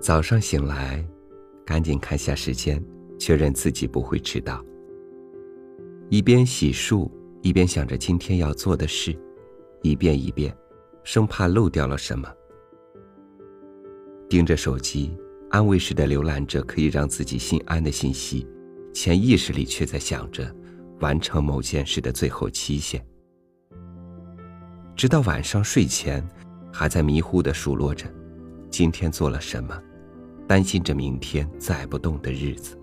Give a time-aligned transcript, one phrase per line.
[0.00, 1.04] 早上醒来，
[1.66, 2.82] 赶紧看下时间，
[3.18, 4.64] 确认自己不会迟到。
[6.08, 7.08] 一边洗漱，
[7.42, 9.14] 一边想着今天要做的事，
[9.82, 10.56] 一遍一遍，
[11.04, 12.26] 生怕漏掉了什么。
[14.26, 15.14] 盯着手机，
[15.50, 18.48] 安慰式的浏览着可以让自己心安的信息，
[18.94, 20.50] 潜意识里却在想着
[21.00, 23.04] 完成某件事的最后期限。
[24.96, 26.26] 直到晚上睡前，
[26.72, 28.06] 还在迷糊的数落着
[28.70, 29.78] 今天做了什么。
[30.50, 32.76] 担心着明天载不动的日子，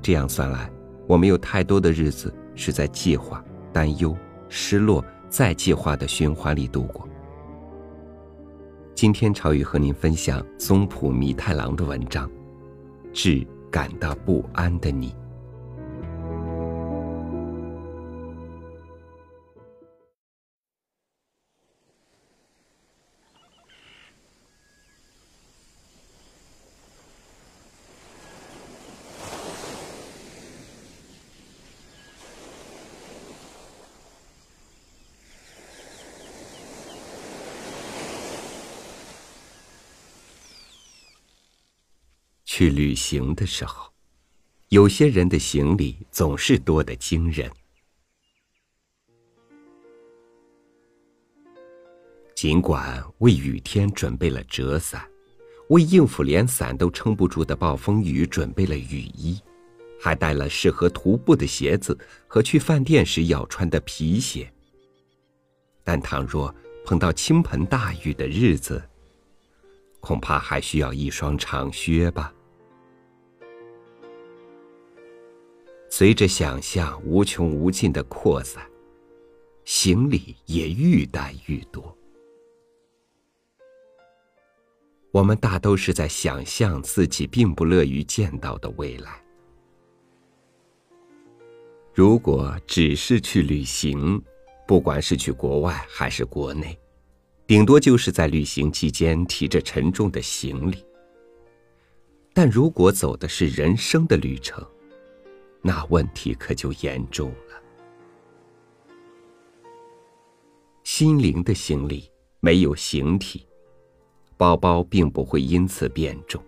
[0.00, 0.72] 这样算来，
[1.06, 4.16] 我们有太多的日子是在计划、担忧、
[4.48, 7.06] 失落、再计划的循环里度过。
[8.94, 12.26] 今天朝雨和您分享松浦弥太郎的文章，
[13.12, 15.10] 《致感到不安的你》。
[42.54, 43.90] 去旅行的时候，
[44.68, 47.50] 有些人的行李总是多得惊人。
[52.34, 55.08] 尽管为雨天准备了折伞，
[55.70, 59.40] 为应付连伞都撑不住的暴风雨准备了雨衣，
[59.98, 64.52] 还带了适合徒步的鞋子和去饭店时要穿的皮鞋，
[65.82, 68.86] 但倘若碰到倾盆大雨的日子，
[70.00, 72.30] 恐怕还需要一双长靴吧。
[75.94, 78.66] 随着想象无穷无尽的扩散，
[79.66, 81.94] 行李也愈带愈多。
[85.10, 89.22] 我们大都是在想象自己并不乐于见到的未来。
[91.92, 94.18] 如果只是去旅行，
[94.66, 96.74] 不管是去国外还是国内，
[97.46, 100.82] 顶多就是在旅行期间提着沉重的行李。
[102.32, 104.66] 但如果走的是人生的旅程，
[105.62, 107.62] 那问题可就严重了。
[110.82, 113.46] 心灵的行李没有形体，
[114.36, 116.42] 包包并不会因此变重。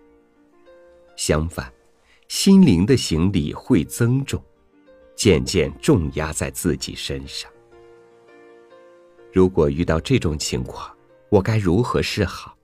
[1.15, 1.73] 相反，
[2.27, 4.43] 心灵的行李会增重，
[5.15, 7.49] 渐渐重压在自己身上。
[9.31, 10.95] 如果遇到这种情况，
[11.29, 12.55] 我该如何是好？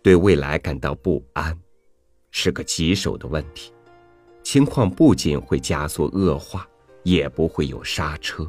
[0.00, 1.60] 对未来感到不安。
[2.38, 3.72] 是个棘手的问题，
[4.42, 6.68] 情况不仅会加速恶化，
[7.02, 8.46] 也不会有刹车。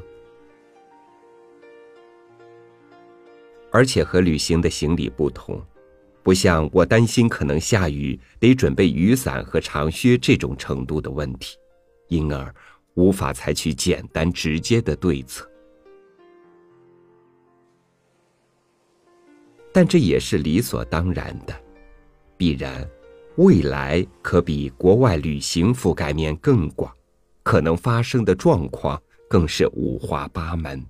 [3.72, 5.66] 而且和旅行的行李不同，
[6.22, 11.58] 不像我担心可能下雨得准备雨伞和长靴这种程度的问题，
[12.10, 12.54] 因而
[12.96, 15.50] 无法采取简单直接的对策。
[19.72, 21.58] 但这也是理所当然的，
[22.36, 22.86] 必然。
[23.38, 26.92] 未来可比国外旅行覆盖面更广，
[27.44, 29.00] 可能发生的状况
[29.30, 30.84] 更是五花八门。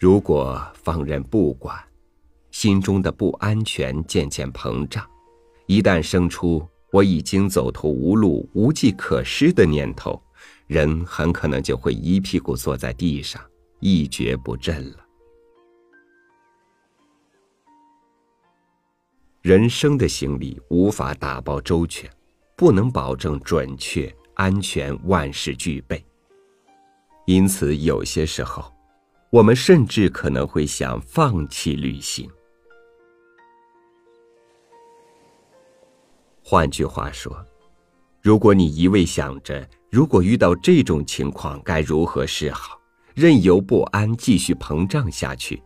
[0.00, 1.78] 如果放任不管，
[2.50, 5.06] 心中的不安全渐渐膨胀，
[5.66, 10.18] 一旦生出我已经走投无路、无计可施的念头，
[10.66, 13.38] 人很可能就会一屁股坐在地上，
[13.80, 15.03] 一蹶不振了。
[19.44, 22.10] 人生的行李无法打包周全，
[22.56, 26.02] 不能保证准确、安全，万事俱备。
[27.26, 28.72] 因此，有些时候，
[29.28, 32.26] 我们甚至可能会想放弃旅行。
[36.42, 37.36] 换句话说，
[38.22, 42.80] 如果你一味想着如果遇到这种情况该如何是好，
[43.14, 45.62] 任由不安继续膨胀下去。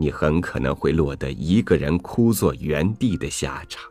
[0.00, 3.82] 你很可能会落得一个人枯坐原地的下场。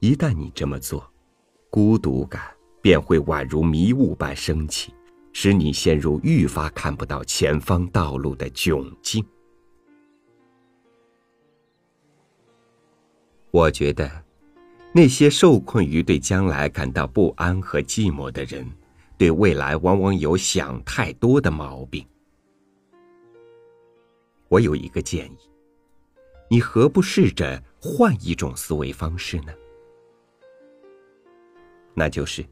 [0.00, 1.10] 一旦你这么做，
[1.70, 2.42] 孤独感
[2.82, 4.92] 便会宛如迷雾般升起，
[5.32, 9.24] 使你陷入愈发看不到前方道路的窘境。
[13.50, 14.22] 我觉得，
[14.92, 18.70] 那些受困于对将来感到不安和寂寞的人，
[19.16, 22.06] 对未来往往有想太多的毛病。
[24.48, 25.38] 我有一个建议，
[26.48, 29.52] 你何不试着换一种思维方式呢？
[31.94, 32.44] 那就是，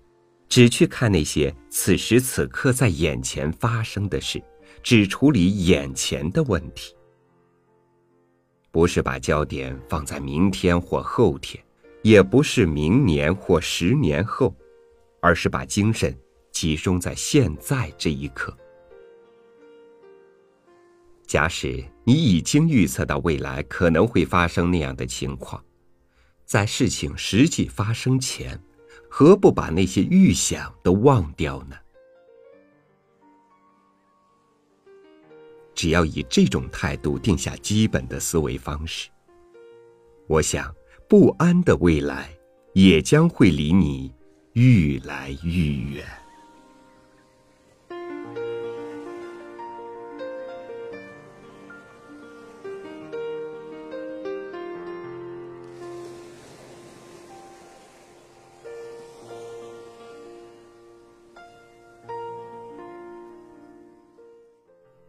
[0.49, 4.43] 只去看那些此时此刻在眼前发生的事，
[4.83, 6.97] 只处理眼前的问题，
[8.71, 11.63] 不是把焦点放在明天或后天，
[12.03, 14.55] 也不是明年或十年后，
[15.21, 16.17] 而是把精神
[16.51, 18.57] 集中在现在这一刻。
[21.27, 25.63] 假使你已经预测到未来可能会发生那样的情况，
[26.45, 28.61] 在事情实际发生前，
[29.09, 31.77] 何不把那些预想都忘掉呢？
[35.75, 39.09] 只要以这种态度定下基本的思维方式，
[40.29, 40.73] 我想
[41.09, 42.31] 不安的未来
[42.75, 44.15] 也将会离你
[44.53, 46.24] 愈来愈远。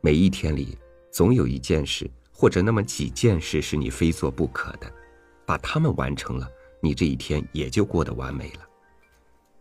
[0.06, 0.78] 每一天里，
[1.12, 4.86] 总有一件事或者那么几件事是你非做不可的，
[5.48, 6.48] 把它们完成了，
[6.80, 8.60] 你这一天也就过得完美了。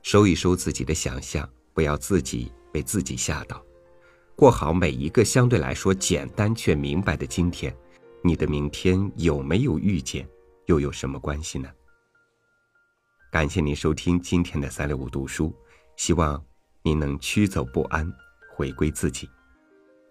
[0.02, 3.64] 收一收自己的想象，不要自己被自己吓到，
[4.36, 7.74] 过好每一个相对来说简单却明白的今天。
[8.22, 10.28] 你的明天有没有遇见，
[10.66, 11.70] 又有什么关系呢？
[13.32, 15.56] 感谢您收听今天的三六五读书，
[15.96, 16.44] 希望
[16.82, 18.06] 您能驱走不安，
[18.54, 19.26] 回归自己。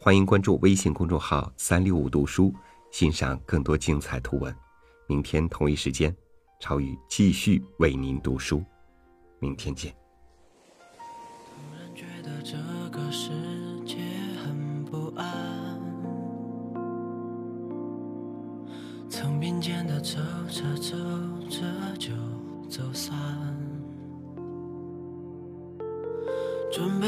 [0.03, 2.53] 欢迎关注微信公众号“三六五读书”，
[2.91, 4.53] 欣赏更多精彩图文。
[5.07, 6.13] 明天同一时间，
[6.59, 8.61] 超宇继续为您读书。
[9.39, 9.95] 明天见。
[11.45, 12.57] 突然觉得这
[12.91, 13.29] 个世
[13.85, 13.95] 界
[14.43, 15.79] 很不安，
[19.09, 20.19] 曾并肩的走
[20.49, 20.97] 着走
[21.49, 21.63] 着
[21.97, 22.11] 就
[22.69, 23.15] 走散，
[26.69, 27.07] 准备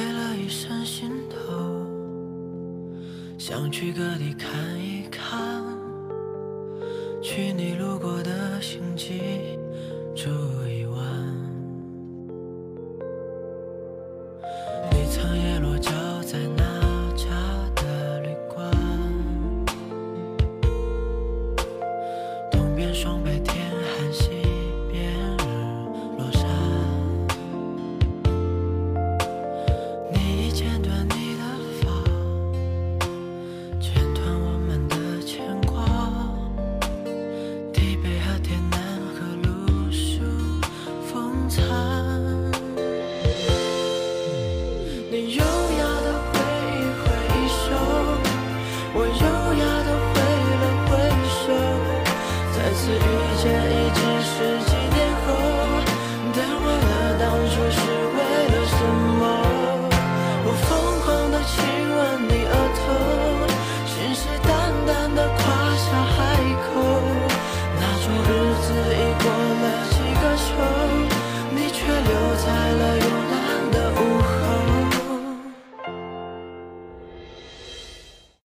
[3.47, 4.49] 想去各地看
[4.79, 4.94] 一。